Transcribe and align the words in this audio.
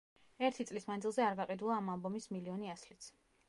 ერთი 0.47 0.65
წლის 0.69 0.87
მანძილზე 0.93 1.23
არ 1.27 1.37
გაყიდულა 1.41 1.77
ამ 1.83 1.95
ალბომის 1.97 2.29
მილიონი 2.37 2.77
ასლიც. 2.77 3.15